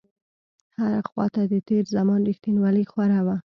[0.79, 3.37] هره خواته د تېر زمان رښتينولۍ خوره وه.